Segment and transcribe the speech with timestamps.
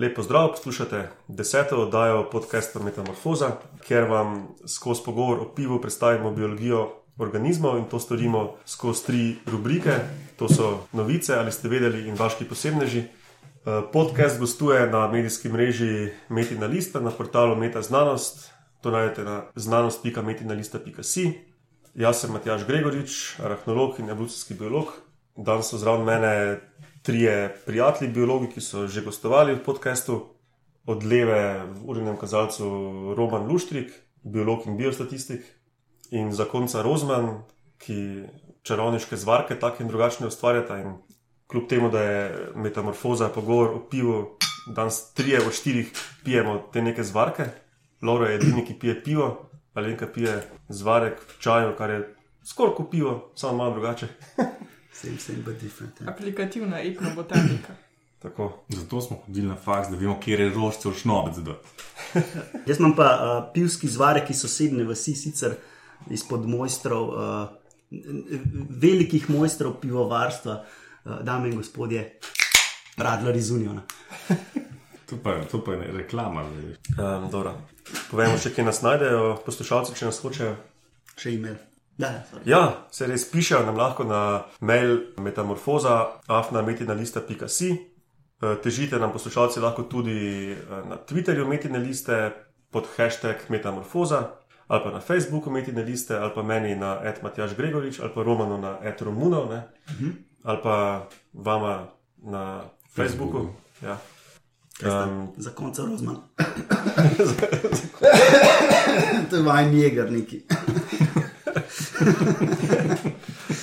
[0.00, 3.50] Lepo zdrav, poslušate deseto oddajo podcasta Metamorfoza,
[3.86, 9.92] kjer vam skozi pogovor o pivu predstavimo biologijo organizmov in to storimo skozi tri rubrike:
[10.36, 12.98] to so novice, ali ste vedeli, in vaški posebneži.
[13.00, 19.42] Eh, podcast gostuje na medijski mreži Metina Lista na portalu Meta Znanost, to najdete na
[19.54, 21.32] znanost.metinalista.si.
[21.94, 24.86] Jaz sem Matjaš Gregorič, arahnolog in evolucijski biolog.
[25.36, 26.60] Danes so zraven mene
[27.02, 30.20] trije prijatelji, biologi, ki so že gostovali v podkastu,
[30.86, 32.64] od leve v urnem kazalcu
[33.16, 35.44] Roman Luštrik, biolog in biostatistik,
[36.10, 37.42] in za konca Rozman,
[37.78, 38.26] ki
[38.62, 40.78] čarovniške zvarke tako in drugačne ustvarjata.
[40.78, 40.98] In
[41.46, 45.92] kljub temu, da je metamorfoza, pogovor o pivu, danes trije od štirih
[46.24, 47.44] pijemo te neke zvarke,
[48.02, 52.74] Laura je edini, ki pije pivo, ali enka pije zvarek v čaju, kar je skoraj
[52.74, 54.08] kot pivo, samo malo drugače.
[55.00, 56.00] Same, same, but different.
[56.00, 56.08] Ja.
[56.08, 57.72] Aplikativna etnobotanika.
[58.22, 58.64] Tako.
[58.68, 61.36] Zato smo hodili na faks, da vemo, kje je rožce v šnobec.
[62.68, 65.56] Jaz imam pa uh, pivski zvarek, ki so sedne vsi sicer
[66.10, 67.48] izpod mojstrov, uh,
[68.82, 72.04] velikih mojstrov pivovarstva, uh, dame in gospodje,
[72.96, 73.82] Radler iz Uniona.
[75.10, 76.44] To pa, to pa je reklama.
[76.44, 77.56] Um, dobro.
[78.12, 80.52] Povejmo še, kje nas najdejo poslušalci, če nas hočejo.
[81.18, 81.56] Še imel.
[82.00, 82.22] Da.
[82.44, 87.70] Ja, se res pišejo nam lahko na mail metamorfoza, afnametinalista.si.
[88.40, 90.56] Eh, Težite nam poslušalci lahko tudi eh,
[90.88, 92.32] na Twitterju Metine liste
[92.70, 94.22] pod hashtag metamorfoza,
[94.68, 98.56] ali pa na Facebooku Metine liste, ali pa meni na etmatjaš Gregorič, ali pa Romano
[98.56, 99.62] na etromunov, ne?
[100.44, 101.86] ali pa vama
[102.22, 102.62] na
[102.94, 103.48] Facebooku.
[103.82, 103.98] Ja.
[104.80, 106.16] Um, Za konca rozman.
[109.30, 110.42] to je vajen jeger neki.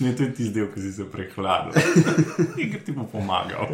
[0.00, 1.74] Ne, to je tisti del, ki si se prehladil.
[2.62, 3.72] In ki ti bo pomagal.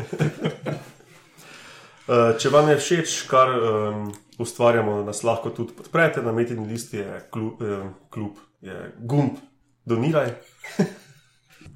[2.09, 4.07] Uh, če vam je všeč, kar um,
[4.41, 6.25] ustvarjamo, nas lahko tudi podprete.
[6.25, 9.37] Na Metini listi je klub, um, klub je gumb,
[9.85, 10.33] doniraj.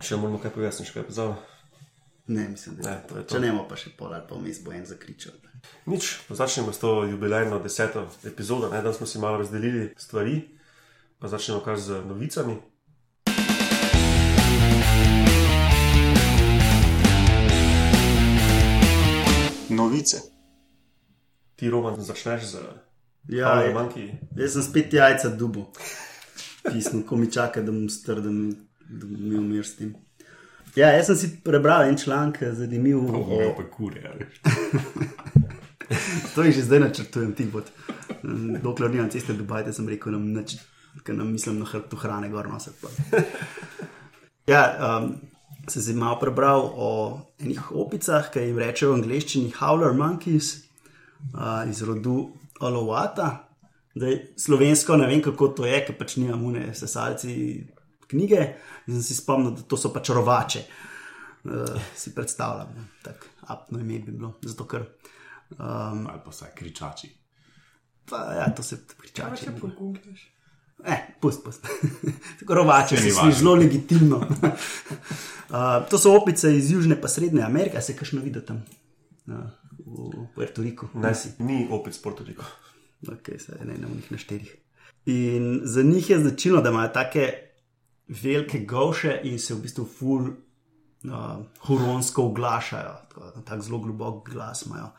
[0.01, 1.37] Še moramo kaj sem še kaj pozval.
[2.29, 3.21] Ne, mislim, da Ne, to to.
[3.21, 3.35] je to.
[3.35, 5.37] Če nemo pa še pol ali pa vmes bo en zakričal.
[5.89, 8.69] Nič, začnemo s to jubilejno deseto epizodo.
[8.73, 8.81] Ne?
[8.81, 10.41] Danes smo si malo razdelili stvari,
[11.19, 12.57] pa začnemo kar z novicami.
[19.71, 20.17] Novice.
[21.57, 22.55] Ti, Roman, začneš z
[23.29, 24.15] Ja, je- manjki.
[24.37, 25.67] jaz sem spet jajca dubu.
[26.65, 28.53] Pismo, ko mi čaka, da bom strd, da mi
[28.89, 29.95] da bom imel mir s tem.
[30.77, 33.01] Ja, jaz sem si prebral en članek, zanimiv.
[33.07, 34.03] Pogovarjal O, pa kurje.
[34.05, 34.41] a veš.
[36.35, 37.65] to jih že zdaj načrtujem, ti bod.
[38.63, 40.57] Dokler nimam ceste do Bajta, sem rekel, nam nič,
[41.05, 42.77] ker nam mislim na hrbtu hrane gor nositi.
[42.83, 42.89] pa.
[44.49, 45.11] Ja, um,
[45.69, 46.87] sem si malo prebral o
[47.37, 50.55] enih opicah, ki jim rečejo v angleščini howler monkeys
[51.35, 52.31] uh, iz rodu
[52.65, 53.27] Alovata.
[53.93, 57.35] Zdaj, slovensko ne vem, kako to je, ker pač nimam une sesalci
[58.09, 58.41] knjige.
[58.89, 60.65] In sem si spomnil, da to so pač rovače.
[61.45, 64.33] Uh, si predstavljam, no, tako apno ime bi bilo.
[64.43, 64.89] Zato, ker
[65.59, 67.13] um, Ali pa vsaj kričači.
[68.09, 69.45] pa, ja, to se Kaj pa pričače.
[69.45, 70.25] če pogoogliš?
[70.85, 71.67] Eh, pust, pust.
[72.41, 73.39] Tako rovače se sliši važno.
[73.39, 74.17] zelo legitimno.
[75.51, 78.65] uh, to so opice iz Južne pa Srednje Amerike, se kašno vidi tam
[79.27, 79.35] uh,
[79.87, 80.89] v Puerto Riku.
[80.95, 82.45] Ne, ni opet s Porto Riko.
[83.07, 84.55] Okay, saj ne, ne, v na štirih.
[85.07, 87.33] In za njih je značilno, da imajo take
[88.09, 94.67] velike govše in se v bistvu ful uh, huronsko oglašajo, tako tak zelo globok glas
[94.67, 94.91] imajo.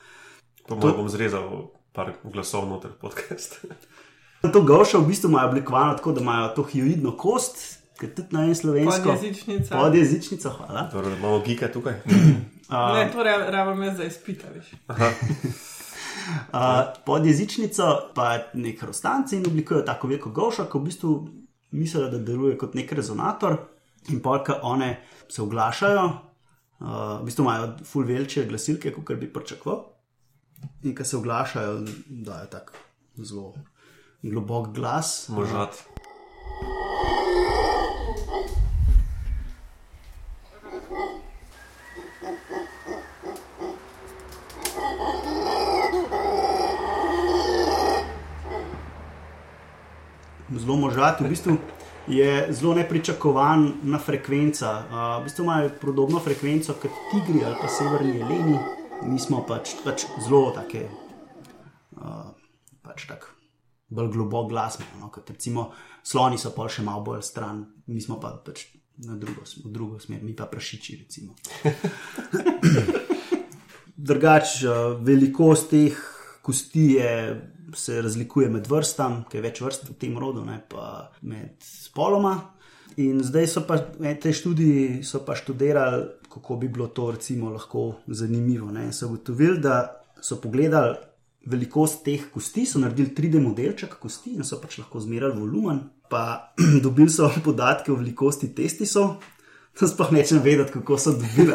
[0.68, 3.60] Po mojem bom zrezal par glasov noter v podcast.
[4.42, 8.28] To govše v bistvu imajo oblikovano tako, da imajo to hioidno kost, ki je tudi
[8.32, 9.10] na en slovensko.
[9.10, 9.78] Podjezičnica.
[9.78, 10.90] Podjezičnico, hvala.
[10.90, 11.94] Torej, imamo gike tukaj.
[12.70, 14.66] Ne, to ra- rabim jaz za izpitaviš.
[14.88, 14.98] Uh,
[17.06, 21.30] podjezičnico pa je nek rostanci in oblikujejo tako veliko govša, ko v bistvu
[21.72, 23.58] mislijo, da deluje kot nek rezonator.
[24.10, 26.88] In polka one se oglašajo, uh,
[27.22, 29.84] v bistvu imajo ful večje glasilke, kot bi pričakoval.
[30.84, 32.72] In ko se oglašajo, dajo tak
[33.18, 33.56] zelo
[34.22, 35.30] globok glas.
[35.30, 35.84] Možat.
[50.50, 51.58] zelo možat, v bistvu
[52.08, 54.84] je zelo nepričakovana frekvenca.
[54.90, 58.60] Uh, v bistvu imajo podobno frekvenco kot tigri ali pa severni jeleni,
[59.04, 60.90] mi smo pač, pač zelo take,
[61.96, 62.34] uh,
[62.84, 63.39] pač tak
[63.90, 65.72] bolj globok glas, no, kot recimo
[66.04, 68.66] sloni so pa še malo bolj stran, mi smo pa pač
[69.06, 71.36] na drugo, drugo smer, mi pa prašiči recimo.
[74.10, 76.00] drugač, uh, velikost teh
[76.50, 77.42] kosti je,
[77.74, 82.34] se razlikuje med vrstami, ker je več vrst v tem rodu, ne pa med spoloma.
[83.00, 88.72] In zdaj so pa te študije pa študirali, kako bi bilo to recimo, lahko zanimivo.
[88.72, 88.90] Ne.
[88.94, 90.98] So ugotovili, da so pogledali
[91.46, 95.86] velikost teh kosti, so naredili 3D modelček kosti in so pač lahko zmerali volumen.
[96.10, 96.54] Pa
[96.84, 99.18] dobili so podatke o velikosti testisov,
[99.80, 101.54] da sploh nečem vedeti, kako so dobili.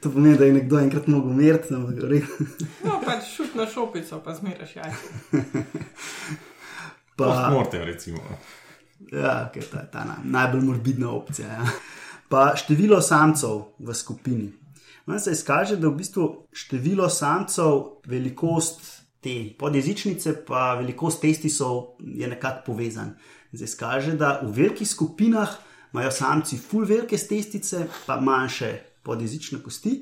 [0.00, 1.74] To pomeni, da je nekdo enkrat mogel meriti.
[2.86, 4.94] No, pač šut na šopico, pa zmeraš jaj.
[7.20, 8.22] Pa morate, recimo.
[9.12, 11.48] Ja, okay, ta, ta na, najbolj morbidna opcija.
[11.48, 11.66] Ja.
[12.28, 14.48] Pa število samcev v skupini.
[15.10, 16.24] No, se izkaže, da v bistvu
[16.54, 18.84] število samcev, velikost
[19.20, 23.16] te podjezičnice, pa velikost testisov je nekako povezan.
[23.54, 25.56] Se izkaže, da v velikih skupinah
[25.92, 28.70] imajo samci full velike testice, pa manjše
[29.02, 29.96] podjezične kosti.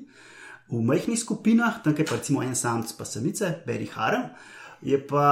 [0.68, 4.28] V majhnih skupinah, tam je pa recimo en samc, pa samice, beri harem,
[4.82, 5.28] je pa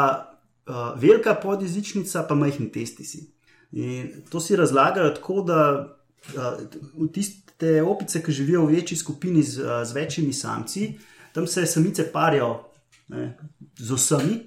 [0.67, 3.27] uh, velika podjezičnica, pa majhni testisi.
[3.73, 5.61] In to si razlagajo tako, da
[6.35, 10.99] uh, tiste opice, ki živijo v večji skupini z, uh, z večjimi samci,
[11.33, 12.65] tam se samice parijo
[13.09, 13.39] ne,
[13.79, 14.41] z vsemi.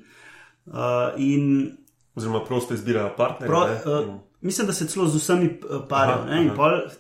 [0.66, 0.74] Uh,
[1.18, 1.72] in,
[2.16, 3.48] Oziroma, prosto izbirajo partnerje.
[3.48, 5.60] Pro, uh, mislim, da se celo z vsemi
[5.90, 6.56] parijo.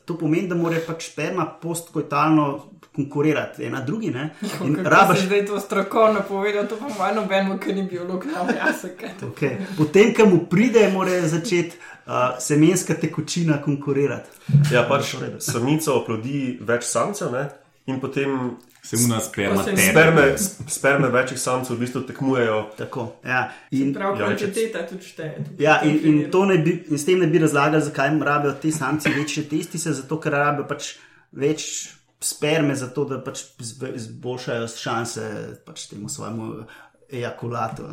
[0.05, 4.13] To pomeni, da mora pač sperma postkoitalno konkurirati ena drugi.
[4.83, 8.89] Rabaš zdaj to strokovno povedal, to pa ima nobeno, ker ni biolog, no, jasno.
[9.21, 9.55] Okay.
[9.77, 14.29] Potem, ko mu pride, mora začeti uh, semenska tekočina konkurirati.
[14.73, 17.47] Ja, pač samica oplodi več samcev ne?
[17.89, 18.57] in potem.
[18.83, 20.23] Se mu nas sperma sperme,
[20.67, 22.59] sperme večjih samcev v bistvu tekmujejo.
[22.77, 23.41] Tako, ja.
[23.75, 25.43] in, prav, ja, kvantiteta tudi šteje.
[25.59, 29.43] Ja, in, in, in, in s tem ne bi razlagali, zakaj rabijo ti samci večje
[29.51, 30.93] testise, zato ker rabijo pač
[31.35, 31.65] več
[32.23, 33.43] sperme, zato da pač
[33.95, 35.27] izboljšajo šanse
[35.67, 36.63] pač temu svojemu
[37.11, 37.83] ejakulatu,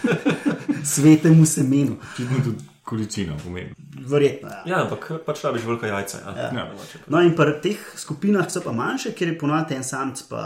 [0.94, 1.98] svetemu semenu.
[2.16, 2.54] Tudi
[2.86, 3.74] količina pomeni.
[4.06, 4.48] Verjetno.
[4.48, 6.18] Ja, ja ampak pač rabiš velika jajca.
[6.26, 6.34] Ja.
[6.42, 6.50] Ja.
[6.54, 6.66] Ja.
[7.10, 10.42] No, in pri teh skupinah so pa manjše, ker je ponovadi en samc, pa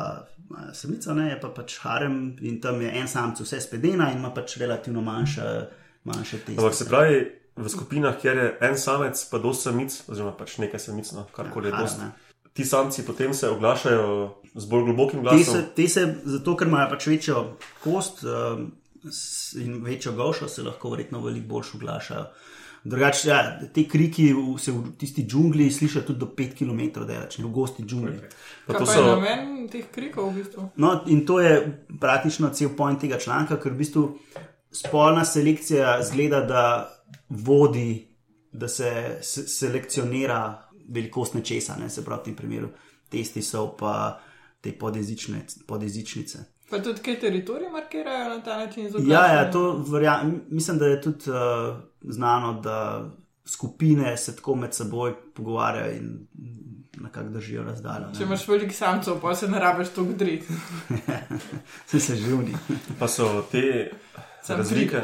[0.75, 4.33] samica, ne, je pa pač harem in tam je en samc, vse spedena in ima
[4.35, 5.45] pač relativno manjše,
[6.09, 6.57] manjše teste.
[6.57, 7.21] Ampak se pravi,
[7.61, 11.69] v skupinah, kjer je en samec, pa dosti samic, oziroma pač nekaj samic, no, karkoli
[11.69, 12.11] ja, je dosti
[12.53, 15.39] ti samci potem se oglašajo z bolj globokim glasom?
[15.39, 17.45] Te se, te se zato, ker imajo pač večjo
[17.85, 18.71] kost um,
[19.61, 22.25] in večjo gošo, se lahko verjetno veliko bolj oglašajo.
[22.85, 23.39] Drugače, ja,
[23.75, 27.85] te kriki se v tisti džungli slišijo tudi do 5 km, da je v gosti
[27.85, 28.21] džungli.
[28.67, 30.69] Pa to so namen teh krikov, v bistvu.
[30.77, 34.07] No, in to je praktično cel point tega članka, ker v bistvu
[34.73, 36.65] spolna selekcija zgleda, da
[37.29, 38.07] vodi,
[38.53, 42.73] da se selekcionira velikost nečesa, ne se pravi v tem primeru
[43.11, 44.21] testi so pa
[44.61, 44.73] te
[45.67, 46.39] podjezičnice.
[46.71, 48.91] Pa tudi kaj teritorije markirajo na ta način?
[48.99, 53.11] Ja, ja, to verja, mislim, da je tudi uh, znano, da
[53.47, 56.27] skupine se tako med seboj pogovarjajo in
[57.01, 58.07] nekako držijo razdaljo.
[58.19, 60.47] Če imaš veliko samcev, pa se ne rabiš to gdriti.
[61.91, 62.55] se se živni.
[62.99, 63.91] Pa so te
[64.49, 65.03] razlike,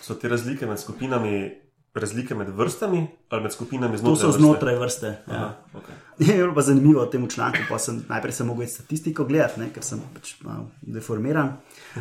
[0.00, 1.63] so te razlike med skupinami
[1.94, 4.14] razlike med vrstami ali med skupinami znotraj?
[4.14, 4.38] To so vrste?
[4.38, 5.18] znotraj vrste.
[5.28, 5.64] Ja.
[5.74, 5.94] Okay.
[6.18, 7.78] Je bilo pa zanimivo v tem članku.
[7.78, 11.56] Sem, najprej sem mogel statistiko gledati, ne, ker sem pač malo deformiran.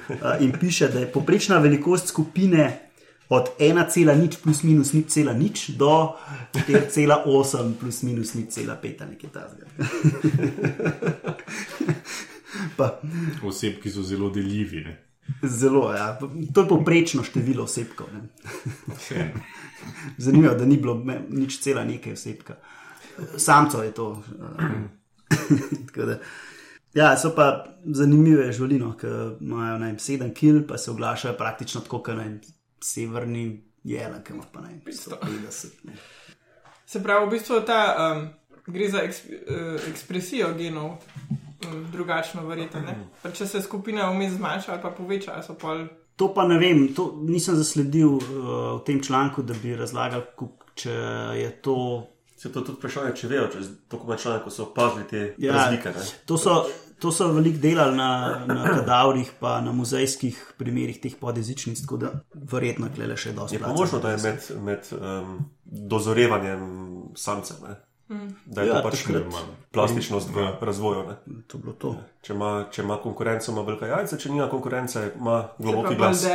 [0.10, 2.90] Uh, in piše, da je poprečna velikost skupine
[3.30, 6.16] od 1,0 plus minus 0,0 do
[6.54, 9.66] 4,8 plus minus 0,5 ali nekaj takega.
[13.48, 14.86] Oseb, ki so zelo deljivi.
[15.44, 16.20] Zelo, ja.
[16.54, 18.08] To je poprečno število osebkov.
[20.18, 22.56] Zanimivo, da ni bilo nič cela nekaj osebka.
[23.38, 24.24] Samco je to.
[25.96, 26.20] da,
[26.94, 29.08] ja, so pa zanimive žolino, ki
[29.42, 32.38] imajo naj, sedem kil, pa se oglašajo praktično tako, kot naj
[32.84, 35.92] severni jelen, ki ima pa naj 150.
[36.86, 38.28] Se pravi, v bistvu ta, um,
[38.68, 40.98] gre za eks, uh, ekspresijo genov.
[41.92, 42.82] Drugačno, verjetno.
[43.34, 47.10] Če se skupina vmes zmanjša ali pa poveča, so pol To pa ne vem, to
[47.26, 48.22] nisem zasledil uh,
[48.78, 50.28] v tem članku, da bi razlagal,
[50.76, 50.94] če
[51.40, 51.78] je to.
[52.38, 55.54] Se to tudi vprašanje, če vejo, če tako ima članek, ko so opazili te ja,
[55.56, 55.94] razlike.
[56.28, 56.58] To so,
[57.00, 58.10] to so veliko delali na,
[58.50, 62.12] na kadavrih, pa na muzejskih primerih teh podjezičnic, tako da
[62.52, 63.56] verjetno glede še dosti.
[63.56, 66.68] Je pa možno, da je med, med um, dozorevanjem
[67.16, 67.64] samcev.
[68.46, 69.04] Da je ja, to pač
[69.72, 70.58] plastičnost v ja.
[70.62, 71.04] razvoju.
[71.48, 71.96] To to.
[72.22, 76.26] Če, ima, če ima konkurenco, ima velika jajca, če nima konkurence, ima globoki glas.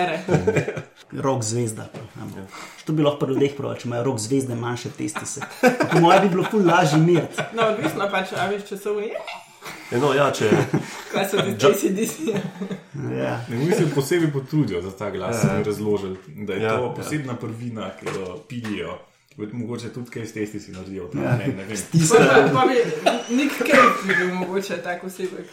[1.26, 1.88] rok zvezda.
[2.18, 2.46] Ja.
[2.84, 5.46] To bi lahko pri ljudeh prav, če imajo rok zvezde manjše testise.
[5.60, 7.50] Po mojem bi bilo ful lažje miriti.
[7.56, 9.22] No, odvisno pač, a veš, če so unije.
[9.96, 10.50] No, ja, če,
[11.12, 12.32] Kaj so ti ti DC?
[13.16, 13.38] Ja.
[13.48, 16.76] Ne, mi se posebej potrudijo za ta glas, da bi razložili, da je Ja, ja,
[16.76, 16.94] to ja.
[16.94, 18.98] posebna prvina, ki jo pijejo.
[19.38, 21.10] Mogoče tudi kaj s testi si naredijo.
[21.14, 21.22] Ja.
[21.22, 21.36] Ja.
[21.36, 21.76] Ne, ne vem.
[22.54, 22.74] Pa bi
[23.58, 25.46] Cave bi bil mogoče tak osebek.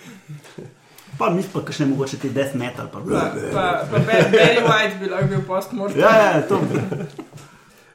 [1.18, 2.89] Pa mi pa še mogoče ti death metal.
[2.92, 3.00] Pa.
[3.00, 6.01] Pa, pa, pa Ba- Barry White bi lahko bil postmortem.
[6.01, 6.60] Ja, ja, to.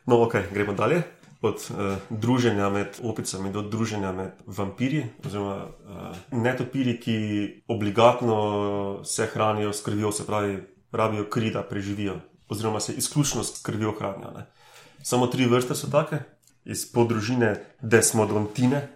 [0.06, 1.02] no, ok, gremo dalje.
[1.42, 7.16] Od uh, druženja med opicami do druženja med vampirji, oziroma uh, netopiri, ki
[7.68, 10.59] obligatno se hranijo s krvjo, se pravi,
[10.92, 12.18] rabijo kri, da preživijo,
[12.49, 14.30] oziroma se izključno s krvjo hranijo.
[14.37, 14.47] Ne.
[15.02, 16.23] Samo tri vrste so take,
[16.64, 18.88] iz podružine Desmodontine.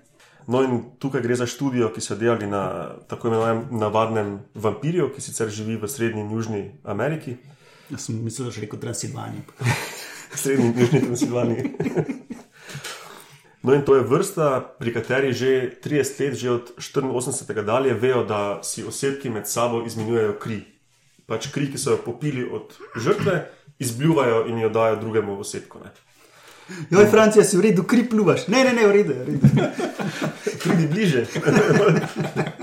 [0.47, 5.25] No, in tukaj gre za študijo, ki so delali na tako imenovanem navadnem vampirju, ki
[5.25, 7.39] sicer živi v Srednji in Južni Ameriki,
[7.91, 9.43] Jaz sem mislil, da je rekel Transilvanija.
[10.43, 11.75] Srednji in Južni Transilvaniji.
[13.63, 17.65] No, in to je vrsta, pri kateri že 30 let, že od 84.
[17.65, 20.61] dalje, vejo, da si osebki med sabo izmenjujejo kri.
[21.27, 25.79] Pač kri, ki so jo popili od žrtve, izbljuvajo in jo dajo drugemu osebku.
[25.85, 25.91] Ne.
[26.91, 28.47] Joj, Francija, si v redu, kri pluvaš.
[28.49, 29.13] Ne, ne, ne, v redu.
[29.13, 29.49] v redu.
[30.63, 31.27] Pridi bliže.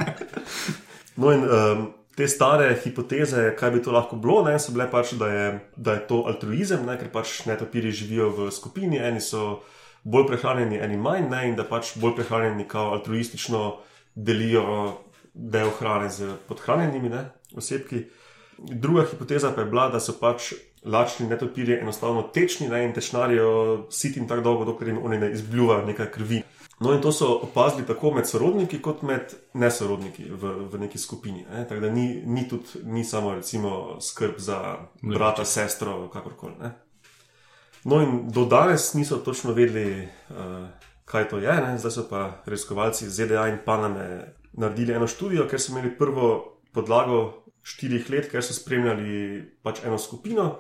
[1.22, 1.84] no, in um,
[2.16, 6.00] te stare hipoteze, kaj bi to lahko bilo, ne, so bile pač, da je, da
[6.00, 9.62] je to altruizem, ne, ker pač netopiri živijo v skupini, eni so
[10.04, 13.62] bolj prehranjeni, eni manj, ne, in da pač bolj prehranjeni kao altruistično
[14.16, 14.66] delijo
[15.34, 18.04] del hrane z podhranjenimi ne, osebki.
[18.70, 20.54] Druga hipoteza pa je bila, da so pač
[20.86, 25.86] lačni netopirji enostavno tečni ne, in tečnarijo sitim tako dolgo, dokler jim oni ne izbljuvajo
[25.86, 26.42] nekaj krvi.
[26.82, 31.46] No, in to so opazili tako med sorodniki, kot med nesorodniki v, v neki skupini.
[31.54, 31.68] Ne.
[31.70, 36.56] Tako da ni, ni, tudi, ni samo recimo, skrb za brata, sestro, kakorkoli.
[36.62, 36.72] Ne.
[37.84, 40.66] No, in do danes niso točno vedeli, uh,
[41.06, 41.54] kaj to je.
[41.54, 41.78] Ne.
[41.78, 46.58] Zdaj so pa raziskovalci iz ZDA in Paname naredili eno študijo, ker so imeli prvo
[46.74, 50.60] podlago štirih let, ker so spremljali pač eno skupino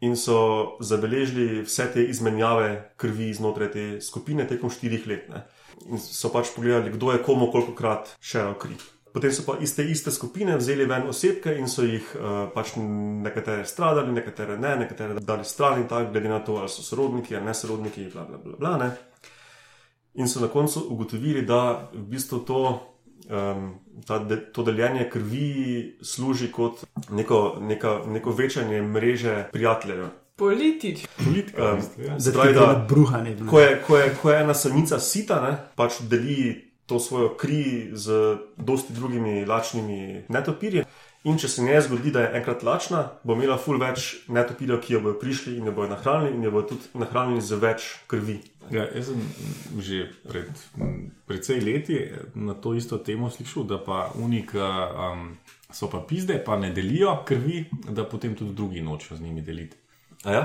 [0.00, 5.28] in so zabeležili vse te izmenjave krvi znotraj te skupine tekom štirih let.
[5.28, 5.44] Ne.
[5.92, 8.78] In so pač pogledali, kdo je komu koliko krat šel kri.
[9.12, 12.76] Potem so pa iz te iste skupine vzeli ven osebke in so jih uh, pač
[12.78, 17.36] nekatere stradali, nekatere ne, nekatere dali stran in tako, glede na to, ali so sorodniki
[17.36, 18.56] ali ne sorodniki, bla bla bla.
[18.58, 18.90] bla ne.
[20.14, 22.62] In so na koncu ugotovili, da v bistvu to,
[23.30, 23.74] um,
[24.06, 30.06] ta de, to deljenje krvi služi kot neko, neka, neko večanje mreže prijateljev.
[30.36, 31.06] Politič.
[31.24, 32.52] Politika, Um, bistvu, ja.
[32.52, 33.36] Da bruhanje.
[33.50, 37.90] Ko je, ko, je, ko je ena samica sita, ne, pač deli to svojo kri
[37.92, 40.84] z dosti drugimi lačnimi netopirji.
[41.28, 44.94] In če se ne zgodi, da je enkrat lačna, bo imela ful več netopirjev, ki
[44.94, 48.38] jo bodo prišli in jo bodo nahranili, in jo bodo tudi nahranili z več krvi.
[48.72, 49.20] Ja, jaz sem
[49.82, 50.48] že pred
[51.28, 51.98] precej leti
[52.38, 54.70] na to isto temo slišal, da pa unika
[55.10, 55.26] um,
[55.68, 59.76] so pa pizde, pa ne delijo krvi, da potem tudi drugi nočejo z njimi deliti.
[60.24, 60.44] A ja?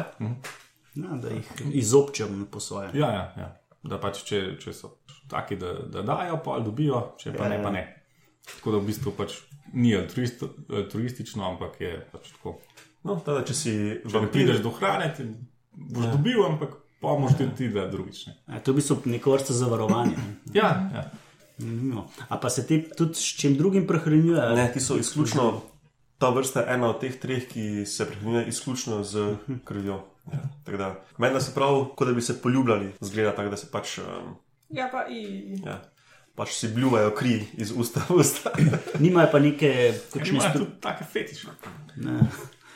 [0.95, 2.91] Ja, da jih izobčem po svoje.
[2.99, 3.49] Ja, ja, ja.
[3.83, 4.97] da pač če, če so
[5.31, 7.63] taki, da, da dajo, pa dobijo, če pa Ja, ne, ja.
[7.63, 7.85] pa ne.
[8.57, 9.39] Tako da v bistvu pač
[9.73, 12.57] ni altruist, altruistično, ampak je pač tako.
[13.05, 15.27] No, tada, če si Če vampir, prideš do hrane, ti
[15.75, 16.13] boš ja.
[16.15, 18.35] dobil, ampak pa moš tudi ti, da drugič ne.
[18.47, 20.17] Ja, to je v bistvu neko vrsta zavarovanja.
[20.55, 21.05] Ja, ja.
[21.61, 22.07] No.
[22.27, 24.55] A pa se ti tudi s čim drugim prehranjujejo?
[24.57, 25.61] ne, ti so izključno,
[26.19, 30.01] ta vrsta ena od teh treh, ki se prehranjuje izključno z krvjo.
[30.33, 30.89] Ja,
[31.21, 33.99] meni se pravi, kot da bi se poljubljali, zgleda tako, da se pač.
[34.01, 34.33] Um,
[34.69, 35.21] Ja, pa i.
[35.65, 35.81] Ja,
[36.35, 38.51] pač si bljuvajo kri iz usta v usta.
[39.03, 39.71] Nimajo pa neke
[40.13, 40.65] kakšne stru...
[40.65, 41.55] tudi take fetiše.
[41.95, 42.19] ne.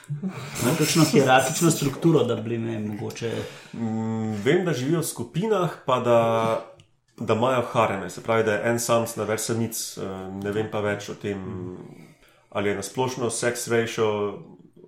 [0.09, 3.31] Imajo kakšno hierarhično strukturo, da bi me mogoče.
[3.73, 6.19] Mm, Vem, da živijo v skupinah, pa da,
[7.17, 10.71] da imajo hareme, se pravi, da je en samc na več samic, eh, ne vem
[10.71, 11.43] pa več o tem,
[12.49, 14.09] ali je na splošno sex ratio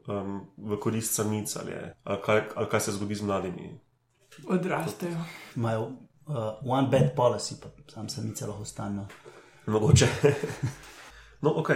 [0.07, 3.69] um, v korist samic, ali, je, ali, kaj, ali kaj se zgodi z mladimi.
[4.47, 5.21] Odrastejo.
[5.55, 5.91] Imajo
[6.27, 6.35] uh,
[6.65, 9.07] one bad policy, pa sam samice lahko ostanejo.
[9.65, 10.07] Mogoče.
[11.43, 11.71] no, ok.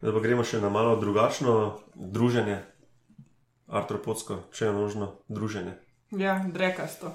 [0.00, 2.58] Zdaj pa gremo še na malo drugačno druženje,
[3.66, 5.72] artropodsko, če je možno druženje.
[6.10, 7.14] Ja, drekasto.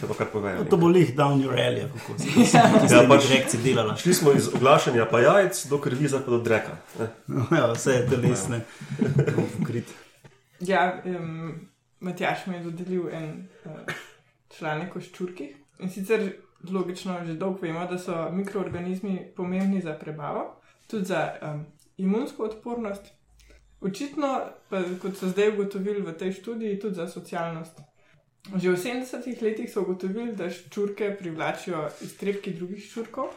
[0.00, 0.64] To pa kar povejo.
[0.70, 3.96] To bo lih down your alley, kako se ti Ja, ja, pač- direkcije delala.
[3.96, 6.76] Šli smo iz oglašanja pa jajc do krvi, zdaj pa do dreka.
[6.98, 7.08] Ne?
[7.58, 8.60] Ja, vse je telesne.
[9.58, 9.90] Pokrit.
[10.60, 11.68] Ja, um,
[12.00, 13.72] Matjaš mi je dodelil en uh,
[14.50, 15.54] članek o ščurkih.
[15.78, 16.32] In sicer
[16.64, 20.46] logično, že dolgo vemo, da so mikroorganizmi pomembni za prebavo,
[20.86, 21.64] tudi za um,
[21.96, 23.12] imunsko odpornost.
[23.80, 24.30] Očitno,
[24.68, 27.80] pa, kot so zdaj ugotovili v tej študiji, tudi za socialnost.
[28.56, 33.32] Že v 70-ih letih so ugotovili, da ščurke privlačijo iztrebki drugih ščurkov.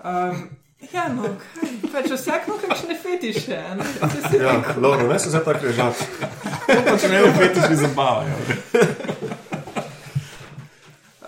[0.00, 0.48] Um,
[0.92, 3.56] Ja, no, kaj, pač vsak ima kakšne fetiše.
[3.74, 3.82] ne.
[4.30, 6.04] Se- Ja, dobro, ne se zdaj tako režati.
[6.86, 8.36] Pač meni fetiši zabavajo.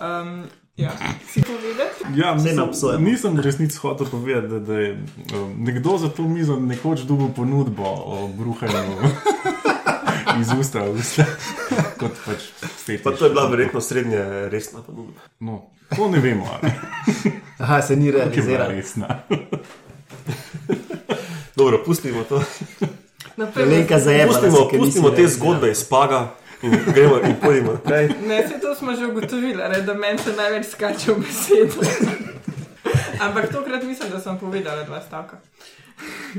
[0.01, 0.43] Um,
[0.77, 0.91] ja,
[1.29, 2.19] si povedati?
[2.19, 2.39] Ja,
[2.73, 5.03] Saj ne nisem, resnici hotel povedati, da, da je
[5.33, 8.97] um, nekdo za to mizo nekoč dobil ponudbo o bruhanju
[10.41, 11.25] iz usta v usta.
[11.99, 12.49] Kot pač
[12.85, 13.03] fetiš.
[13.03, 15.21] Pa to je bila verjetno srednje resna ponudba.
[15.39, 15.61] No,
[15.95, 16.49] to ne vemo,
[17.59, 18.71] Aha, se ni je bila realiziral.
[18.71, 19.19] resna.
[21.55, 22.41] Dobro, pustimo to.
[23.37, 24.39] Naprej, Lenka zajebala.
[24.39, 25.51] Pustimo, se, ker nisi pustimo te realiziral.
[25.53, 28.09] zgodbe iz Paga in gremo in naprej.
[28.27, 31.87] Ne, se to smo že ugotovili, ne, da meni se največ skače v besedo.
[33.21, 35.37] Ampak tokrat mislim, da sem povedala dva stavka.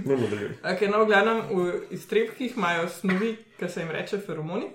[0.05, 0.57] No, nadaljuj.
[0.63, 4.67] Okay, no, v glavnem v iztrebkih imajo snovi, ki se jim reče feromoni.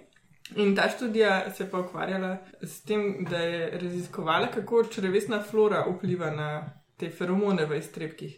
[0.56, 5.84] In ta študija se je pa ukvarjala s tem, da je raziskovala, kako črevesna flora
[5.90, 6.50] vpliva na
[6.98, 8.38] te feromone v iztrebkih.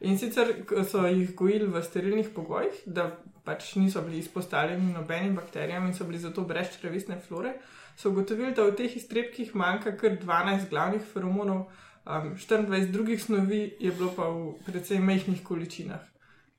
[0.00, 0.52] In sicer
[0.84, 3.10] so jih gojili v sterilnih pogojih, da
[3.44, 7.54] pač niso bili izpostavljeni nobenim bakterijam in so bili zato brez črevesne flore,
[7.96, 11.62] so ugotovili, da v teh iztrebkih manjka kar 12 glavnih feromonov,
[12.04, 16.04] um, 24 drugih snovi je bilo pa v precej majhnih količinah.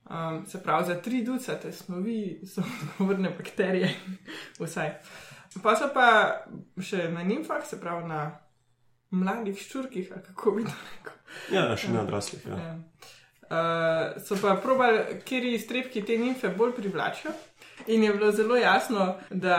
[0.08, 3.94] Um, se pravi, za tri ducate snovi so odgovorne bakterije,
[4.60, 4.94] vsaj.
[5.62, 6.08] Pa so pa
[6.82, 8.24] še na nimfah, se pravi na
[9.10, 11.14] mladih ščurkih, kako bi to rekel.
[11.52, 12.44] Ja, še ne odraslih.
[12.48, 12.58] Ja.
[12.58, 12.74] Ja.
[13.48, 17.32] Uh, so pa probali, kjer iztrebki te nimfe bolj privlačijo.
[17.86, 19.58] In je bilo zelo jasno, da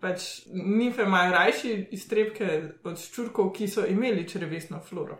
[0.00, 5.18] pač nimfe imajo rajši iztrebke od ščurkov, ki so imeli črevesno floro.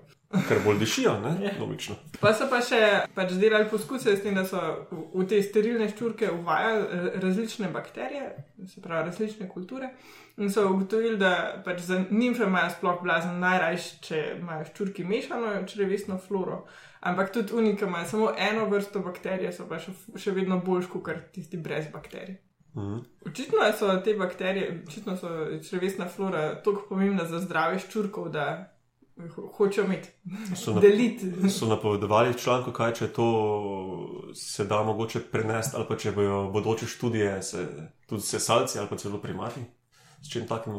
[0.48, 1.32] Ker bolj dišijo, ne?
[1.44, 1.50] Ja.
[1.60, 1.96] Logično.
[2.20, 2.80] Pa so pa še
[3.16, 4.60] pač delali poskuse s tem, da so
[4.90, 8.30] v, te sterilne ščurke uvajali različne bakterije,
[8.68, 9.92] se pravi različne kulture.
[10.40, 15.58] In so ugotovili, da pač za nimfe imajo sploh blazen najrajši, če imajo ščurki mešano
[15.68, 16.62] črevesno floro.
[17.04, 21.28] Ampak tudi unike imajo samo eno vrsto bakterije, so pa še, še vedno boljši kot
[21.34, 22.38] tisti brez bakterij.
[22.76, 22.98] Mhm.
[23.26, 25.28] Očitno so te bakterije, očitno so
[25.68, 28.71] črevesna flora tako pomembna za zdravje ščurkov, da
[29.52, 30.08] hočejo imeti,
[30.56, 31.32] So, na, deliti.
[31.50, 33.26] so napovedovali v članku, kaj če to
[34.34, 37.66] se da mogoče prenesti, ali pa če bojo bodoče študije, se,
[38.06, 39.60] tudi sesalci ali pa celo primati.
[40.22, 40.78] S čim takim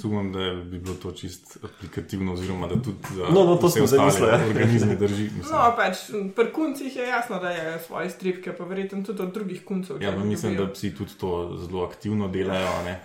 [0.00, 3.78] Sumim, da bi bilo to čist aplikativno, oziroma da tudi za No, no, to vse
[3.78, 4.48] smo zdaj ostale mislili, ja.
[4.48, 5.22] organizme drži.
[5.22, 5.52] mislim.
[5.52, 5.96] No, pač
[6.36, 10.02] pri kuncih je jasno, da je svoje stripke, pa verjetno tudi od drugih kuncev.
[10.02, 12.66] Ja, mislim, da psi tudi to zelo aktivno delajo.
[12.70, 13.00] a Ne?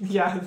[0.16, 0.40] Ja,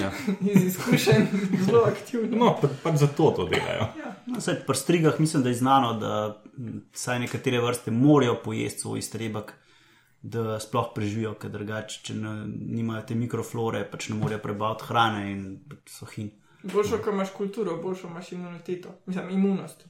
[0.00, 0.10] Ja.
[0.40, 1.26] iz izkušenj
[1.66, 2.36] zelo aktivno.
[2.36, 3.86] No, pa, pa zato to delajo.
[4.26, 6.42] No, saj pri strigah mislim, da je znano, da
[6.92, 9.52] vsaj nekatere vrste morajo pojesti svoj iztrebek,
[10.22, 15.22] da sploh preživijo, ker drugače, če ne, nimajo te mikroflore, pač ne morejo prebaviti hrane
[15.32, 16.30] in pač so hin.
[16.62, 19.86] Boljšo, ko imaš kulturo, boljšo imaš imuniteto, mislim, imunost.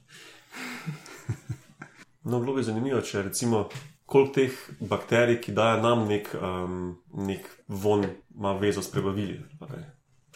[2.23, 3.65] No, bilo bi zanimivo, če recimo
[4.11, 6.77] koliko teh bakterij, ki dajo nam nek, um,
[7.27, 9.39] nek von, ima vezo s prebavili.
[9.59, 9.83] ali kaj.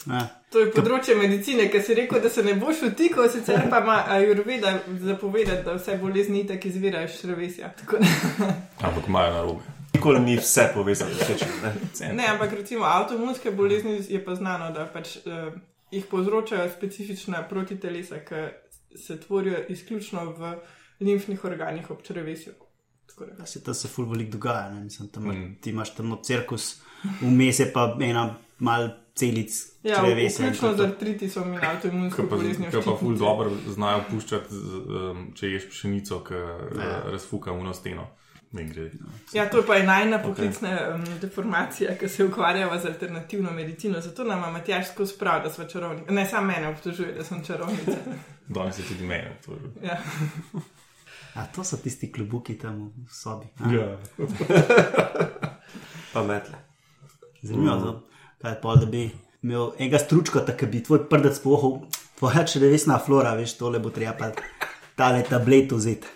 [0.05, 0.21] Ja.
[0.51, 3.95] To je področje medicine, ki si rekel, da se ne boš vtikal, sicer pa ima
[4.07, 7.67] Ajurveda zapovedati, da vse bolezni tako izvirajo iz da-
[8.81, 9.63] Ampak imajo na robe.
[9.95, 11.47] Nikoli ni vse povezano s nečim.
[11.63, 12.13] ne.
[12.13, 15.53] Ne, ampak recimo avtoimunske bolezni je pa znano, da pač, uh,
[15.91, 18.43] jih povzročajo specifična protitelesa, ki
[18.97, 20.55] se tvorijo izključno v
[20.99, 22.53] limfnih organih ob črevesju.
[23.38, 24.80] Da- Se tam se ful veliko dogaja, ne?
[24.82, 25.56] mislim, tam Mm.
[25.62, 26.82] ti imaš tam cirkus,
[27.21, 28.25] vmes je pa ena
[28.60, 29.51] mal celic,
[29.84, 30.84] Ja, črevesja in vključno to z je to.
[30.86, 32.71] artritisom in avtoimunsko pa, boleznijo.
[32.71, 37.01] kaj pa ful dobro znajo puščati, um, če ješ pšenico, ki Ja.
[37.06, 38.08] razfuka uno steno.
[38.51, 38.91] Ne gre.
[39.34, 40.95] Ja, to je pa najna poklicna okay.
[40.95, 44.01] um, deformacija, ki se ukvarjava z alternativno medicino.
[44.01, 46.13] Zato nam je Matjaš skozi prav, da smo čarovniki.
[46.13, 47.97] Ne, samo mene obtožuje, da sem čarovnica.
[48.47, 49.30] Danes je tudi meni.
[49.45, 49.51] To,
[49.84, 49.97] Ja.
[51.36, 53.45] A to so tisti klubuki tam v sobi.
[53.60, 53.71] a?
[53.71, 53.98] ja.
[56.13, 56.56] Pa metle.
[57.41, 58.02] Zanimivo, mm.
[58.41, 59.10] kaj je pol, da bi
[59.43, 61.82] imel enega stručka, tako bi tvoj prdec pohov,
[62.19, 64.32] tvoja črevesna flora, veš, tole bo treba pa
[64.95, 66.08] tale tablet vzeti.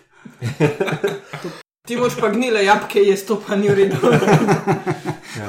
[1.87, 3.97] Ti moš pa gnile jabke, je to pa ni v redu.
[5.39, 5.45] Ja.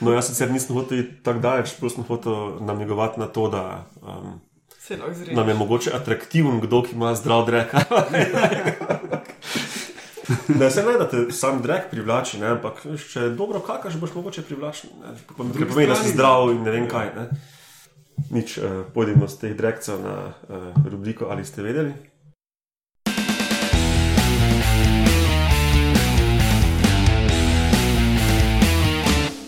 [0.00, 3.62] No, jaz sicer nisem hotel tako daleč, prosto sem hotel namigovati na to, da
[4.04, 4.36] um,
[4.90, 5.34] Se lahko zreče.
[5.34, 7.74] nam je mogoče atraktiven kdo, ki ima zdrav drek.
[10.48, 14.12] Ne, se ne, da te sam drek privlači, ne, ampak če je dobro kakaš, boš
[14.14, 14.90] mogoče privlačen.
[15.02, 15.14] Ne
[15.66, 17.10] pomeni, da si zdrav in ne vem kaj.
[17.16, 17.24] Ne.
[18.30, 21.94] Nič, uh, pojdimo z teh drekcev na uh, rubriko Ali ste vedeli?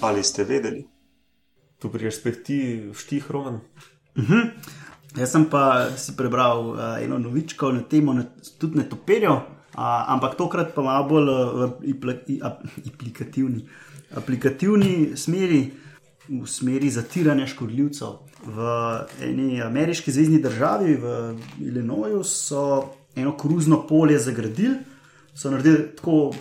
[0.03, 0.87] Ali ste vedeli?
[1.79, 2.59] Tu priješ spet ti,
[2.95, 3.61] štih, Roman.
[5.17, 8.25] Jaz sem pa si prebral uh, eno novičko na temo, na,
[8.59, 9.43] tudi ne topirjev, uh,
[10.15, 12.63] ampak tokrat pa malo bolj uh, v apl ap
[12.95, 13.67] aplikativni,
[14.17, 15.67] aplikativni smeri,
[16.29, 18.15] v smeri zatiranja škodljivcev.
[18.43, 18.71] V
[19.23, 21.13] eni ameriški zvezdni državi, v
[21.61, 22.63] Illinoisu, so
[23.17, 24.79] eno koruzno polje zagradili,
[25.35, 26.33] so naredili tako.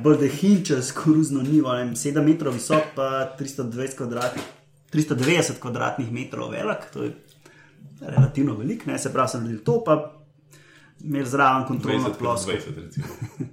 [0.00, 4.44] Bolj da hinčas, koruzno nivo, 7 metrov visok, pa 320 kvadratnih,
[4.94, 7.10] 390 kvadratnih metrov velik, to je
[8.00, 8.98] relativno velik, ne?
[8.98, 10.12] se pravi, sem naredil to, pa
[11.04, 12.50] imel zraven kontrolno 20 plus plosko.
[12.50, 13.06] 20, recimo.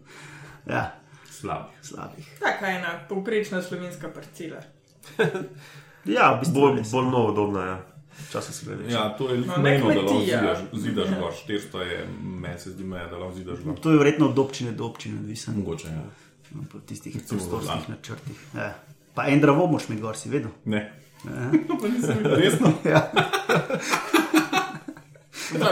[0.70, 0.92] Ja,
[1.32, 1.74] Slabih.
[1.82, 2.28] slabih.
[2.40, 4.62] Taka je ena povprečna slovenska parcela.
[6.06, 7.78] Ja, v bistvu Bolj, bolj novo udobna, ja.
[8.30, 8.94] Včasih se gleda.
[8.94, 11.34] Ja, to je No, no, mejno, da lahko zidaš, zidaš gor.
[11.48, 13.80] 400 je, meni se zdi meja, da lahko zidaš gor.
[13.80, 16.04] To je verjetno od občine do občine, odvisen Mogoče, ja.
[16.52, 18.40] no, po tistih prostorskih načrtih.
[18.56, 18.74] Ja.
[19.14, 20.52] Pa en dravo moš mi gor, si vedel.
[20.66, 20.94] Ne.
[21.82, 22.74] Pa nisem videl, resno.
[22.86, 23.12] Ja.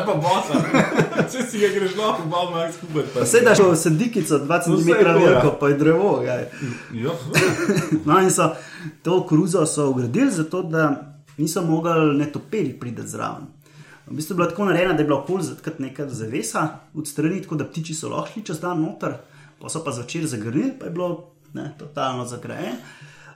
[0.09, 0.53] Pa bosa.
[1.31, 3.03] Če si ga greš lahko, malo manj skupaj.
[3.13, 6.09] pa- Vse daš v sedikico 2 No, cm saj to, veliko, pa je drevo.
[6.23, 6.37] Ja.
[8.05, 8.49] No, in so
[9.01, 10.83] to koruzo so ugradili, zato da
[11.37, 13.45] niso mogli netoperi priti zraven.
[14.07, 17.41] V bistvu je bila tako narejena, da je bila okoli zatkati neka zavesa od strani,
[17.41, 19.13] tako da ptiči so lahko šli čez dan noter,
[19.61, 21.09] pa so pa zvečer zagrnili, pa je bilo
[21.53, 22.75] ne, totalno zagrajeno.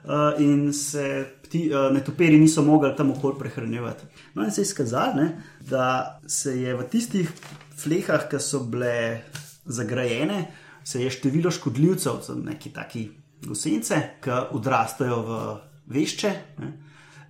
[0.04, 4.06] Uh, in se pti, uh, netoperi niso mogli tam okoli prehranjevati.
[4.34, 7.30] No, in se je izkazalo, ne, da se je v tistih
[7.78, 9.22] flehah, ki so bile
[9.66, 10.48] zagrajene,
[10.84, 13.06] se je število škodljivcev, so neki taki
[13.46, 15.42] gosence, ki odrastajo v
[15.94, 16.34] vešče.
[16.60, 16.74] Ne,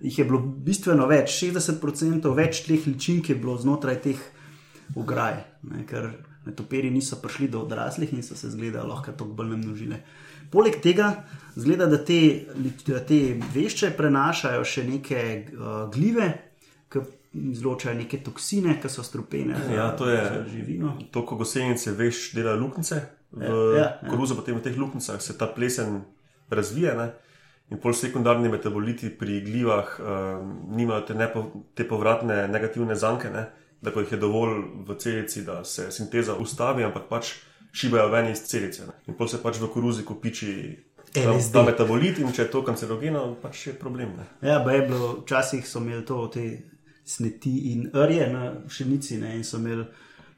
[0.00, 4.24] jih je bilo bistveno več, 60% več teh ličink je bilo znotraj teh
[4.96, 6.12] ograj, ne, ker
[6.44, 10.00] netoperi niso prišli do odraslih in so se zgleda lahko tako bolj namnožile.
[10.54, 11.10] Poleg tega,
[11.58, 12.20] zgleda, da te,
[13.08, 13.20] te
[13.54, 16.30] vešče prenašajo še neke uh, glive,
[16.92, 17.02] ki
[17.34, 20.94] izločajo neke toksine, ki so strupene za, Ja, to je za živino.
[21.10, 23.02] To, ko gosenice veš, dela luknjice
[23.34, 24.10] v Ja, ja, ja.
[24.10, 26.04] koruzo, potem v teh luknjicah se ta plesen
[26.54, 26.94] razvije.
[26.94, 27.08] Ne?
[27.74, 31.42] In pol sekundarni metaboliti pri glivah um, nimajo te, nepo,
[31.74, 33.48] te povratne negativne zanke, ne?
[33.84, 37.34] da ko jih je dovolj v celici, da se sinteza ustavi, ampak pač
[37.74, 38.86] šibajo ven iz celice.
[38.86, 38.92] Ne?
[39.10, 40.52] In pol se pač v koruzi kopiči
[41.14, 41.52] LSD.
[41.52, 44.14] ta metabolit, in če je to kancerogeno, pač je problem.
[44.18, 44.26] Ne?
[44.48, 46.46] Ja, je bilo, včasih so imeli to te
[47.04, 49.84] sneti in rje na pšenici ne, in so imeli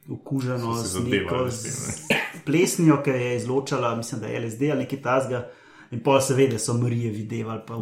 [0.09, 4.85] okuženo So z neko tem, z plesnijo, ki je izločala, mislim, da je LSD ali
[4.85, 5.45] nekaj tasga.
[5.91, 7.75] In pol seveda so Marije videvali, pa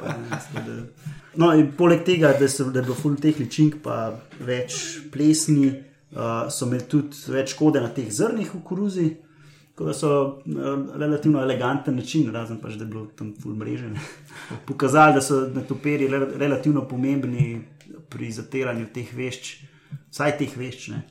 [0.00, 3.36] pa ne, tako da- No, in poleg tega, da, so, da je bilo ful teh
[3.38, 5.70] ličink, pa več plesni,
[6.12, 9.08] uh, so imeli tudi več škode na teh zrnih v koruzi.
[9.72, 10.10] Tako da so
[10.50, 14.00] na relativno eleganten način, razen pač, da je bilo tam ful mreže, ne,
[14.68, 17.60] pokazali, da so netoperi re, relativno pomembni
[18.10, 19.52] pri zatiranju teh vešč,
[20.10, 20.88] vsaj teh vešč.
[20.94, 21.04] Ne.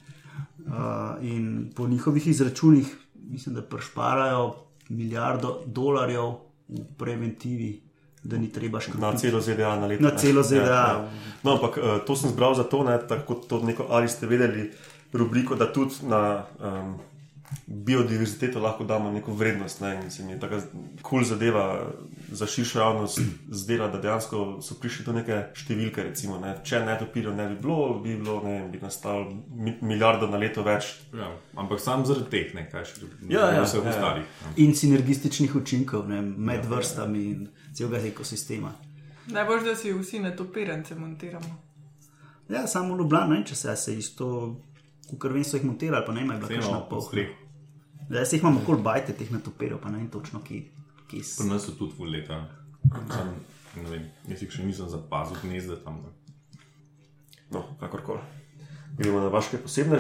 [0.68, 2.90] Uh, in po njihovih izračunih,
[3.30, 4.50] mislim, da prešparajo
[4.90, 6.34] milijardo dolarjev
[6.68, 7.72] v preventivi,
[8.24, 9.22] da ni treba Na škoditi.
[9.22, 10.04] celo ZDA na leto.
[10.04, 10.18] Na ne.
[10.18, 10.58] celo ZDA.
[10.58, 11.10] Ja, ja.
[11.44, 14.72] No, ampak eh, to sem zbral zato, ne, tako to neko, ali ste vedeli,
[15.14, 16.98] rubriko, da tudi na um,
[17.68, 19.82] biodiverziteto lahko damo neko vrednost.
[19.82, 20.56] Ne, in se mi je tako
[21.02, 21.88] kul cool zadeva
[22.32, 26.04] za širšo javnost zdela, da dejansko so prišli do neke številke.
[26.04, 26.58] Recimo, ne.
[26.64, 30.38] Če ne topilo ne bi bilo, bi, bilo, ne, vem, bi nastalo mi, milijardo na
[30.38, 30.96] leto več.
[31.16, 31.30] ja.
[31.56, 33.96] Ampak sam zaradi teh, ne kaj še Ja, ja, vseh ja, ja.
[33.96, 34.24] ostalih.
[34.58, 37.48] In sinergističnih učinkov ne, med vrstami in
[37.78, 38.74] celega ekosistema.
[39.28, 41.64] Najbolj, da si vsi netopirance montiramo.
[42.50, 44.28] Ja, samo v ne vem, če se, se isto,
[45.18, 47.26] kot vem, so jih montirali, pa ne vem, je kakšna Vseeno, po pol.
[48.08, 50.62] Zdaj se jih imamo okoli bajte teh natoperjev, pa ne vem točno, ki,
[51.12, 51.42] ki so.
[51.42, 52.40] Pri nas so tudi full leta.
[53.12, 53.34] Sam,
[53.76, 56.00] ne vem, jaz jih še nisem zapazil gnezda tam.
[56.06, 56.16] ne.
[57.52, 58.24] No, kakorkoli.
[58.98, 60.00] Gremo na vaše posebne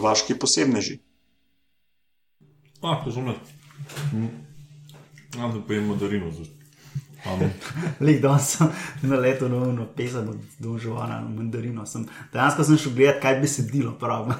[0.00, 0.98] Vaški posebneži.
[2.82, 3.34] A, razumem.
[5.36, 6.32] Ja, da pojemo darino.
[7.26, 7.50] Um,
[8.06, 8.68] Lik danes sem
[9.02, 11.86] na letu na uno pesem od Donžovana na mandarino.
[11.86, 14.32] Sem, dejansko sem šel gledat, kaj bi se dilo prav.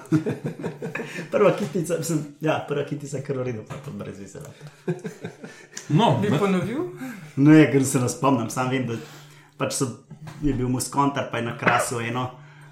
[1.33, 4.49] prva kitica, sem, ja, prva kitica je kar v redu, pa to brez vesela.
[5.89, 6.87] no, Bi ne, ponovil?
[7.37, 8.97] Ne, ker se ne spomnim, sam vem, da
[9.61, 9.91] pač so,
[10.43, 12.31] je bil muskontar, pa je na krasu eno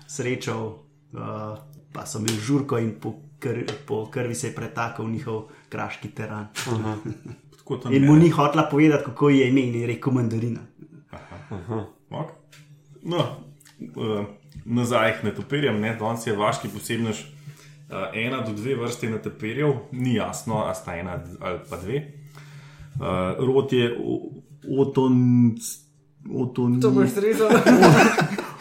[0.08, 0.70] srečal,
[1.12, 1.58] uh,
[1.92, 3.48] pa so imeli žurko in po, kr,
[3.86, 6.46] po krvi se je pretakal njihov kraški teran.
[7.86, 8.00] In je.
[8.00, 10.60] mu ni hotela povedati, kako ji je ime in je rekel mandarina.
[12.10, 12.28] Ok.
[13.02, 14.24] No, uh,
[14.64, 17.16] nazaj k netopirjem, ne, danes je vaški posebnež.
[17.88, 22.02] Uh, ena do dve vrste netopirjev, ni jasno, a sta ena ali pa dve.
[22.94, 23.04] Uh,
[23.38, 24.32] rod je o-
[24.78, 25.14] oton.
[26.30, 27.48] Oton, To boš zrezal.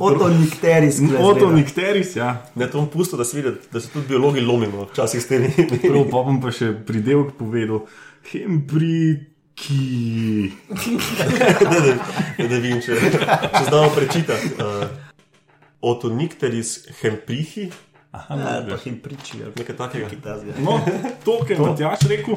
[0.00, 1.00] Otonikteris.
[1.20, 2.42] Otonikteris, ja.
[2.54, 5.50] Ne, to bom pustil, da se vidi, da se tudi biologi lomimo, včasih s temi.
[5.88, 7.84] Prav, pa bom pa še pridelek povedal.
[8.32, 9.80] Hempriki.
[11.62, 11.96] da, da,
[12.44, 14.54] da vidim, če, če znamo prečitati.
[14.58, 14.86] Uh,
[15.86, 17.70] Otonikteris hemprihi,
[18.28, 20.08] Ali pa jim priči, ali nekaj takega.
[20.08, 20.52] kaj takega.
[20.64, 20.80] No,
[21.24, 22.34] to, kar je Matjaš rekel,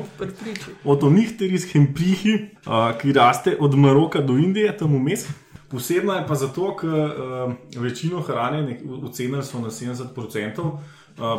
[0.84, 2.34] od Onihteris hemprihi,
[2.66, 5.28] uh, ki raste od Maroka do Indije, tam vmes.
[5.70, 10.80] Posebna je pa zato, ker uh, večino hrane, ocenili so na 70%, uh,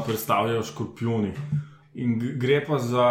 [0.07, 1.33] predstavljajo škorpioni.
[1.95, 3.07] In gre pa za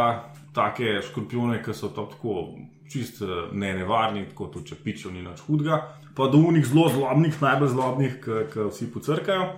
[0.55, 2.47] take škorpione, ki so tako
[2.89, 5.81] čist eh, ne nevarni, tako tudi če pičev ni nič hudega,
[6.17, 8.15] pa do unih zelo zlobnih, najbolj zlobnih,
[8.53, 9.49] ki vsi pocrkajo.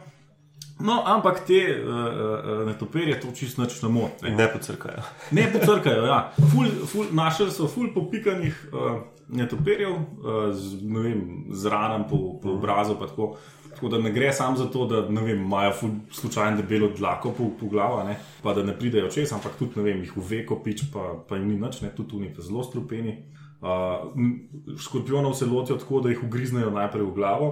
[0.81, 4.15] No, ampak te uh, uh, netopirje to čist nič ne more.
[4.25, 5.03] In ne pocrkajo.
[5.37, 6.19] Ne pocrkajo, ja.
[6.51, 8.95] Ful, ful, našli so ful popikanih uh,
[9.31, 12.95] netopirjev uh, z, ne vem, z ranom po, po obrazu.
[12.99, 13.35] pa Tako,
[13.73, 15.73] tako da ne gre samo za to, da vem, imajo
[16.11, 19.83] slučajno debelo dlako po, po glava, ne, pa da ne pridejo čez, ampak tudi ne
[19.83, 23.17] vem, jih uveko pič, pa, pa jim ni nič, ne, tudi oni pa zelo strupeni.
[23.61, 27.49] Uh, m, škorpionov se lotijo tako, da jih ugriznejo najprej v glavo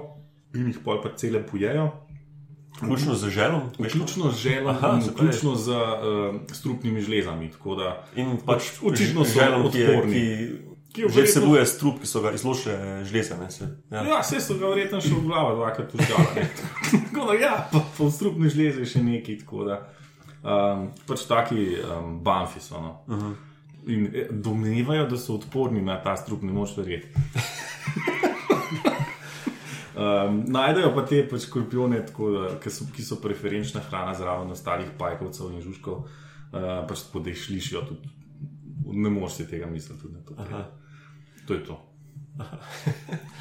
[0.58, 1.92] in jih pol pa cele pojejo.
[2.82, 3.62] Vključno z želom.
[3.80, 7.52] Vključno z želom, Aha, vključno z uh, strupnimi žlezami.
[7.78, 10.14] Da, In pač Očitno so želom, ki, je, odporni.
[10.14, 13.38] ki, Ki je že vsebuje strup, ki so ga izločile žleze.
[13.38, 14.04] Ne, se, ja.
[14.04, 16.48] Ja, vse so ga verjetno še v glavo dvakrat užgale.
[17.10, 19.38] Tako da, ja, pa, pa v strupni žlezi še neki.
[19.50, 22.82] Um, pač taki um, banfi so.
[22.82, 23.04] No.
[23.08, 23.36] Uh -huh.
[23.88, 27.08] In eh, domnevajo, da so odporni na ta strup, ne moč verjeti.
[30.00, 34.52] Um, najdejo pa te pač škorpione, tako da, ki, so, ki so preferenčna hrana zraven
[34.54, 37.82] ostalih pajkovcev in žužkov, uh, pač tako da jih slišijo.
[37.90, 38.12] Tudi,
[38.86, 40.02] ne moreš si tega misliti.
[40.26, 40.34] To,
[41.46, 41.86] to je to.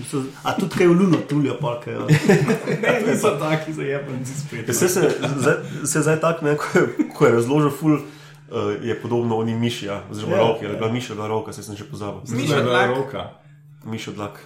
[0.03, 2.07] So- A tudi kaj v luno tulijo, polkajo.
[2.83, 4.69] Ne, niso taki zajebanci spet.
[4.69, 5.01] Vse se,
[5.37, 8.01] zdaj, se zdaj tako, ne, ko, je- ko je razložil, ful, uh,
[8.81, 10.79] je podobno oni miši, ja, oziroma Ja, yeah, roki, ali ja.
[10.79, 12.21] bila miša, bila roka, se sem že pozabil.
[12.29, 12.91] Miš od lak.
[12.91, 13.23] roka.
[13.85, 14.41] Miš odlak,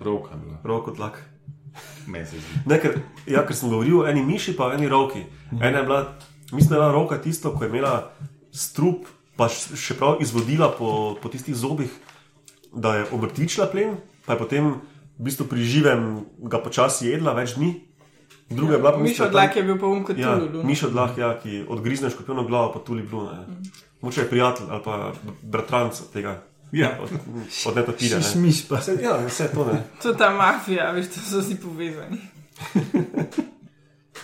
[0.00, 0.58] Roka bila.
[0.62, 1.24] rok odlak.
[2.06, 2.60] Meni se zdi.
[2.66, 5.24] Ne, ker, ja, ker sem govoril o eni miši, pa o eni roki.
[5.52, 6.00] Ena je bila,
[6.52, 8.12] mislim, da je bila roka tisto, ko je imela
[8.52, 11.90] strup, pa še prav izvodila po, po tistih zobih,
[12.72, 14.64] da je obrtičila plen, pa je potem
[15.14, 16.06] v bistvu pri živem
[16.40, 17.74] ga počasi jedla, več dni.
[18.46, 20.62] Druga je bila pa Miš od lak je bil pa um kot Ja, tulu.
[20.62, 23.32] miš odlah, ja, ki odgrizne škorpionu glavo, pa tudi bluna.
[23.32, 23.44] Ja.
[24.00, 26.42] Moče je prijatelj ali pa bratranc od tega,
[26.72, 26.98] Ja.
[27.00, 27.08] od,
[27.64, 28.18] od netopirja.
[28.18, 28.40] Šiš Ne.
[28.42, 28.76] miš pa.
[28.76, 29.78] Vse, ja, vse to ne.
[30.02, 32.18] To je ta mafija, veš, to so vsi povezani.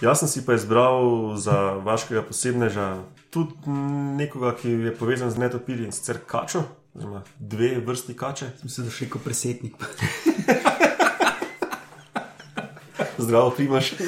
[0.00, 1.00] Jaz sem si pa izbral
[1.36, 3.54] za vašega posebneža tudi
[4.16, 6.62] nekoga, ki je povezan z netopirji in sicer kačo,
[6.94, 8.50] oziroma dve vrsti kače.
[8.62, 9.74] Mislim, da še kot presetnik.
[13.18, 13.92] Zdravo, primaš.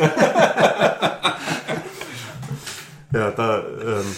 [3.12, 4.14] ja, ta, um,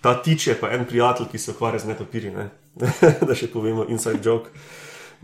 [0.00, 2.48] ta tič je pa en prijatelj, ki se ukvarja z netopirji, ne?
[3.26, 4.50] da še povemo inside joke.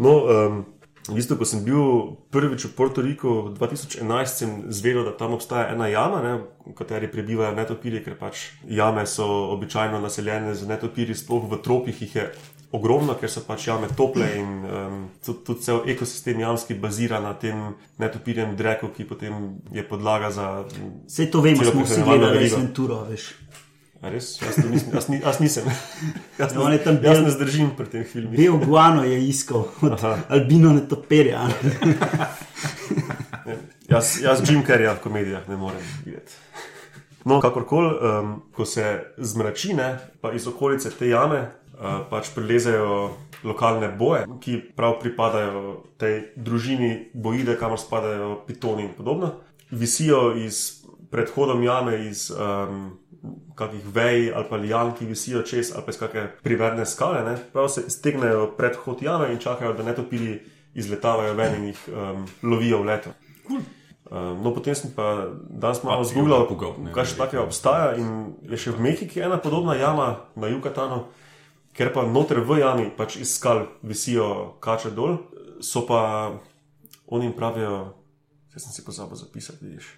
[0.00, 0.64] No, um,
[1.10, 1.82] v bistvu, ko sem bil
[2.30, 6.32] prvič v Porto Riku 2011, sem zvedel, da tam obstaja ena jama, ne,
[6.66, 12.02] v kateri prebivajo netopirji, ker pač jame so običajno naseljene z netopirji, sploh v tropih
[12.06, 12.30] jih je.
[12.70, 17.32] Ogromno, ker so pač jame tople in um, tudi, tudi cel ekosistem jamski bazira na
[17.34, 20.46] tem netopirjem dreku, ki potem je podlaga za.
[21.10, 22.62] Vse to vemo, smo vsi prehranjevalno gledali verigo.
[22.62, 23.26] Venturo, veš.
[24.02, 24.40] Res?
[24.40, 25.64] Jaz, nisem, jaz, ni, jaz nisem.
[26.40, 28.32] Jaz, Ja, je ne, tam jaz bil- ne zdržim pri tem filmu.
[28.32, 30.18] Bel guano je iskal od Aha.
[30.28, 31.44] albino netopirja.
[33.90, 36.32] Jaz, jaz Jim Carreya v komedijah ne morem videti.
[37.24, 38.84] No, kakorkoli, um, ko se
[39.18, 41.40] zmračine, pa iz okolice te jame,
[41.74, 43.10] uh, pač prilezejo
[43.44, 49.34] lokalne boje, ki prav pripadajo tej družini bojide, kamor spadajo pitoni in podobno.
[49.70, 52.94] Visijo iz predhodom jame, iz um,
[53.54, 57.24] kakih vej ali pa lijan, ki visijo čez ali pa iz kakšne priverne skale.
[57.24, 57.36] Ne?
[57.52, 60.40] Prav se stegnejo predhod jame in čakajo, da netopiri
[60.74, 63.10] izletavajo ven in jih um, lovijo v leto.
[64.10, 67.94] Um, no, potem sem pa danes malo ne, kaj še takega obstaja.
[67.94, 71.04] In je še v Mehiki ena podobna jama na Jukatanu,
[71.76, 75.18] ker pa noter v jami pač iz skal visijo kače dol,
[75.62, 76.32] so pa
[77.06, 77.94] oni jim pravijo,
[78.50, 79.94] zdaj sem si pozabil zapisati, vidiš.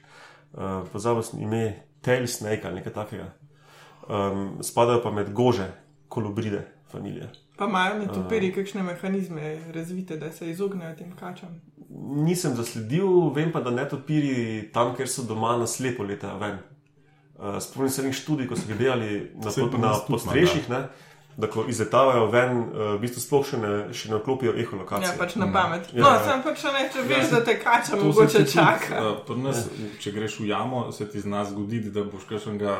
[0.52, 1.64] Uh, pozabil sem ime
[2.02, 3.30] Tail Snake ali nekaj takega.
[4.08, 5.68] Um, spadajo pa med gože,
[6.08, 7.30] kolubride, familije.
[7.56, 11.60] Pa imajo netopiri kakšne mehanizme razvite, da se izognejo tem kačam.
[12.26, 16.58] Nisem zasledil, vem pa, da netopiri tam, kjer so doma na slepo letajo ven.
[17.36, 20.82] Uh, Spomnim se enih študij, ko so jih delali na, na tudi podstrešjih, ne,
[21.36, 25.08] da ko izletavajo ven, uh, v bistvu sploh še ne, še ne vklopijo eholokacije.
[25.08, 25.88] Ja, pač na pamet.
[25.92, 26.20] Ja, No, ja.
[26.26, 29.00] sem pač ne, če veš, da te kača mogoče ti tudi, čaka.
[29.00, 29.62] eh, pri Nas,
[29.98, 32.76] če greš v jamo, se ti zna zgoditi, da boš kakšnega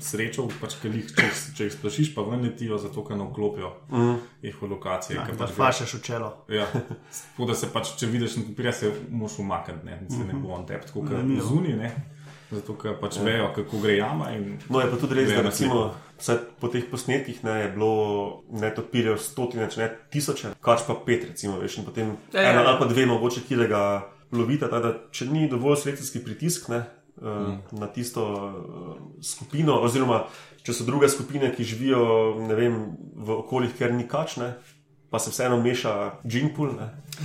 [0.00, 3.72] srečal, pač, ker jih, če, če jih splašiš, pa ven letijo, zato ker ne vklopijo
[3.90, 4.16] mm.
[4.52, 5.18] eholokacije.
[5.18, 6.30] Ja, ker da pač fašaš v čelo.
[6.48, 10.54] Ja, tako da se pač, če vidiš nekaj, se moraš umakniti, ne, se ne bo
[10.54, 11.90] on tep, tako kot zunaj, ne.
[12.50, 14.30] Zato, ker pač vejo, kako gre jama.
[14.36, 15.88] In, No, je pa tudi res, da recimo,
[16.60, 17.92] po teh posnetkih ne, je bilo
[18.54, 22.52] ne topirjev stotine, če ne tisoče, kač pa pet, recimo, veš, in potem Ja, ja,
[22.52, 22.68] ena ja.
[22.70, 23.80] ali pa dve mogoče kilega
[24.36, 26.84] lovita, tako da če ni dovolj selekcijski pritisk ne,
[27.22, 27.56] mm.
[27.80, 30.24] na tisto uh, skupino, oziroma
[30.66, 32.06] če so druge skupine, ki živijo
[32.46, 32.80] ne vem,
[33.14, 34.54] v okoljih, kjer ni kač, ne,
[35.16, 36.70] pa se vseeno meša džingpul.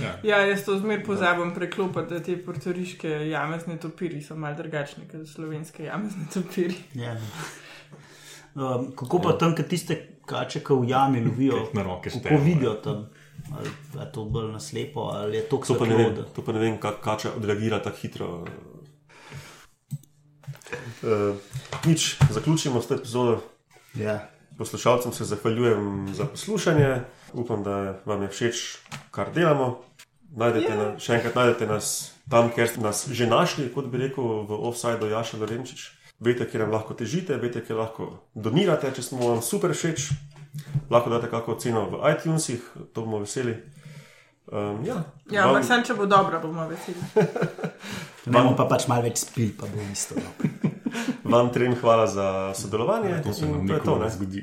[0.00, 0.12] ja.
[0.24, 5.28] Ja, jaz to zmer pozabim preklopiti, da te portoriške jamezne topiri so mal drugačne kot
[5.28, 6.78] slovenske jamezne topiri.
[6.96, 7.18] Ja.
[8.54, 13.06] Um, kako pa tam, ki tiste kače, ki v jami lovijo, kako vidijo tam?
[13.52, 13.68] Ali
[14.00, 16.24] je to bolj naslepo, ali je to To pa ne vem, svetlo?
[16.34, 18.44] to pa ne vem kako kača odreagira tako hitro.
[21.02, 21.36] Uh,
[21.84, 23.40] nič, zaključimo s to epizodo.
[23.94, 24.20] Ja.
[24.58, 27.02] Poslušalcem se zahvaljujem za poslušanje,
[27.34, 28.56] upam, da vam je všeč,
[29.10, 29.80] kar delamo.
[30.32, 31.88] Najdete na, še enkrat najdete nas
[32.30, 35.90] tam, kjer ste nas že našli, kot bi rekel, v offsajdu Jaša Lorenčič.
[36.22, 40.08] Veste, kje nam lahko težite, veste, kje lahko donirate, če smo vam super všeč.
[40.88, 43.58] Lahko date kakšno ceno v iTunesih, to bomo veseli.
[44.46, 47.00] Um, ja, Ja, vam- ampak sem, če bo dobro, bomo veseli.
[48.26, 50.14] Ne bomo pa pač malo več spil, pa bo isto.
[50.14, 50.30] No.
[51.32, 53.18] Vam trem hvala za sodelovanje.
[53.24, 54.04] To se nam to je to, nikoli ne.
[54.04, 54.42] ne zgodi.